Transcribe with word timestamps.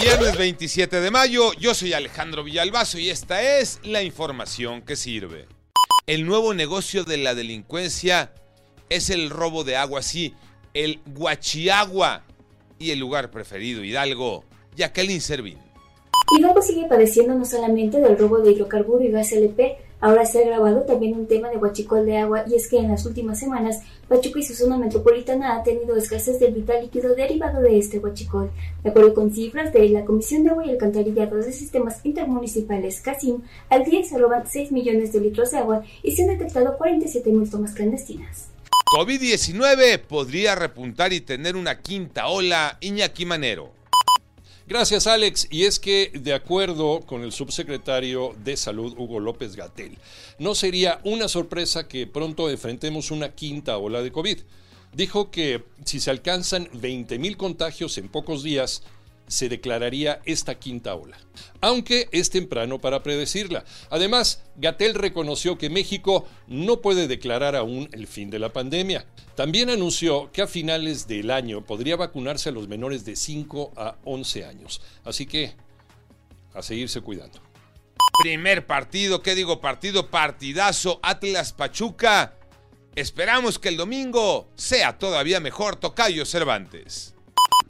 Viernes 0.00 0.36
27 0.36 1.00
de 1.00 1.10
mayo, 1.10 1.52
yo 1.54 1.72
soy 1.74 1.92
Alejandro 1.92 2.42
Villalbazo 2.42 2.98
y 2.98 3.10
esta 3.10 3.58
es 3.58 3.80
la 3.84 4.02
información 4.02 4.82
que 4.82 4.96
sirve. 4.96 5.46
El 6.06 6.26
nuevo 6.26 6.52
negocio 6.52 7.04
de 7.04 7.16
la 7.16 7.34
delincuencia 7.34 8.32
es 8.88 9.10
el 9.10 9.30
robo 9.30 9.62
de 9.62 9.76
agua, 9.76 10.02
sí, 10.02 10.34
el 10.74 11.00
guachiagua 11.06 12.24
y 12.78 12.90
el 12.90 12.98
lugar 12.98 13.30
preferido, 13.30 13.84
Hidalgo, 13.84 14.44
Jacqueline 14.76 15.20
Servín. 15.20 15.58
Hidalgo 16.32 16.62
sigue 16.62 16.86
padeciendo 16.88 17.34
no 17.34 17.44
solamente 17.44 18.00
del 18.00 18.18
robo 18.18 18.38
de 18.38 18.52
hidrocarburo 18.52 19.04
y 19.04 19.10
gas 19.10 19.30
LP, 19.32 19.76
ahora 20.00 20.24
se 20.24 20.38
ha 20.38 20.42
agravado 20.42 20.82
también 20.82 21.14
un 21.14 21.26
tema 21.26 21.50
de 21.50 21.58
huachicol 21.58 22.06
de 22.06 22.16
agua 22.16 22.44
y 22.48 22.54
es 22.54 22.68
que 22.68 22.78
en 22.78 22.88
las 22.88 23.04
últimas 23.04 23.38
semanas 23.38 23.80
Pachuca 24.08 24.40
y 24.40 24.42
su 24.42 24.54
zona 24.54 24.78
metropolitana 24.78 25.56
ha 25.56 25.62
tenido 25.62 25.96
escasez 25.96 26.40
del 26.40 26.54
vital 26.54 26.82
líquido 26.82 27.14
derivado 27.14 27.60
de 27.60 27.78
este 27.78 27.98
huachicol. 27.98 28.50
De 28.82 28.90
acuerdo 28.90 29.14
con 29.14 29.32
cifras 29.32 29.72
de 29.72 29.88
la 29.90 30.04
Comisión 30.04 30.44
de 30.44 30.50
Agua 30.50 30.66
y 30.66 30.70
Alcantarillado 30.70 31.36
de 31.36 31.52
Sistemas 31.52 32.00
Intermunicipales 32.04 33.00
CASIM, 33.00 33.42
al 33.68 33.84
día 33.84 34.02
se 34.02 34.18
roban 34.18 34.44
6 34.46 34.72
millones 34.72 35.12
de 35.12 35.20
litros 35.20 35.50
de 35.50 35.58
agua 35.58 35.84
y 36.02 36.12
se 36.12 36.22
han 36.22 36.28
detectado 36.28 36.76
47 36.78 37.30
mil 37.30 37.48
tomas 37.50 37.74
clandestinas. 37.74 38.48
COVID-19 38.96 40.00
podría 40.00 40.54
repuntar 40.54 41.12
y 41.12 41.20
tener 41.20 41.56
una 41.56 41.80
quinta 41.80 42.28
ola, 42.28 42.78
Iñaki 42.80 43.26
Manero. 43.26 43.83
Gracias, 44.66 45.06
Alex. 45.06 45.46
Y 45.50 45.64
es 45.64 45.78
que, 45.78 46.10
de 46.14 46.32
acuerdo 46.32 47.00
con 47.00 47.22
el 47.22 47.32
subsecretario 47.32 48.34
de 48.44 48.56
Salud, 48.56 48.94
Hugo 48.96 49.20
López 49.20 49.56
Gatel, 49.56 49.98
no 50.38 50.54
sería 50.54 51.00
una 51.04 51.28
sorpresa 51.28 51.86
que 51.86 52.06
pronto 52.06 52.48
enfrentemos 52.48 53.10
una 53.10 53.34
quinta 53.34 53.76
ola 53.76 54.00
de 54.00 54.10
COVID. 54.10 54.38
Dijo 54.94 55.30
que 55.30 55.64
si 55.84 56.00
se 56.00 56.10
alcanzan 56.10 56.68
20.000 56.70 57.36
contagios 57.36 57.98
en 57.98 58.08
pocos 58.08 58.42
días, 58.42 58.82
se 59.26 59.48
declararía 59.48 60.20
esta 60.24 60.56
quinta 60.56 60.94
ola, 60.94 61.18
aunque 61.60 62.08
es 62.12 62.30
temprano 62.30 62.80
para 62.80 63.02
predecirla. 63.02 63.64
Además, 63.90 64.44
Gatel 64.56 64.94
reconoció 64.94 65.58
que 65.58 65.70
México 65.70 66.26
no 66.46 66.80
puede 66.80 67.08
declarar 67.08 67.56
aún 67.56 67.88
el 67.92 68.06
fin 68.06 68.30
de 68.30 68.38
la 68.38 68.52
pandemia. 68.52 69.06
También 69.34 69.70
anunció 69.70 70.30
que 70.32 70.42
a 70.42 70.46
finales 70.46 71.08
del 71.08 71.30
año 71.30 71.64
podría 71.64 71.96
vacunarse 71.96 72.50
a 72.50 72.52
los 72.52 72.68
menores 72.68 73.04
de 73.04 73.16
5 73.16 73.72
a 73.76 73.96
11 74.04 74.44
años. 74.44 74.80
Así 75.04 75.26
que, 75.26 75.54
a 76.52 76.62
seguirse 76.62 77.00
cuidando. 77.00 77.40
Primer 78.22 78.66
partido, 78.66 79.22
¿qué 79.22 79.34
digo? 79.34 79.60
Partido 79.60 80.10
partidazo 80.10 81.00
Atlas 81.02 81.52
Pachuca. 81.52 82.36
Esperamos 82.94 83.58
que 83.58 83.70
el 83.70 83.76
domingo 83.76 84.48
sea 84.54 84.98
todavía 84.98 85.40
mejor 85.40 85.76
Tocayo 85.76 86.24
Cervantes. 86.24 87.13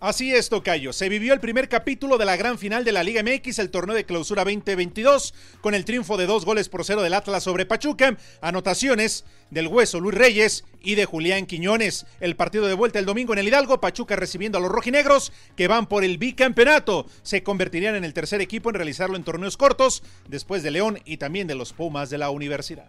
Así 0.00 0.34
es, 0.34 0.48
Tocayo. 0.48 0.94
Se 0.94 1.10
vivió 1.10 1.34
el 1.34 1.40
primer 1.40 1.68
capítulo 1.68 2.16
de 2.16 2.24
la 2.24 2.38
gran 2.38 2.56
final 2.56 2.84
de 2.84 2.92
la 2.92 3.02
Liga 3.02 3.22
MX, 3.22 3.58
el 3.58 3.70
torneo 3.70 3.94
de 3.94 4.06
clausura 4.06 4.44
2022, 4.44 5.34
con 5.60 5.74
el 5.74 5.84
triunfo 5.84 6.16
de 6.16 6.24
dos 6.24 6.46
goles 6.46 6.70
por 6.70 6.86
cero 6.86 7.02
del 7.02 7.12
Atlas 7.12 7.42
sobre 7.42 7.66
Pachuca, 7.66 8.16
anotaciones 8.40 9.26
del 9.50 9.66
Hueso 9.66 10.00
Luis 10.00 10.16
Reyes 10.16 10.64
y 10.80 10.94
de 10.94 11.04
Julián 11.04 11.44
Quiñones. 11.44 12.06
El 12.18 12.34
partido 12.34 12.66
de 12.66 12.72
vuelta 12.72 12.98
el 12.98 13.04
domingo 13.04 13.34
en 13.34 13.40
el 13.40 13.48
Hidalgo, 13.48 13.82
Pachuca 13.82 14.16
recibiendo 14.16 14.56
a 14.56 14.62
los 14.62 14.72
rojinegros 14.72 15.34
que 15.54 15.68
van 15.68 15.86
por 15.86 16.02
el 16.02 16.16
bicampeonato. 16.16 17.04
Se 17.22 17.42
convertirían 17.42 17.94
en 17.94 18.04
el 18.04 18.14
tercer 18.14 18.40
equipo 18.40 18.70
en 18.70 18.76
realizarlo 18.76 19.16
en 19.16 19.24
torneos 19.24 19.58
cortos, 19.58 20.02
después 20.26 20.62
de 20.62 20.70
León 20.70 20.98
y 21.04 21.18
también 21.18 21.46
de 21.46 21.56
los 21.56 21.74
Pumas 21.74 22.08
de 22.08 22.16
la 22.16 22.30
universidad. 22.30 22.88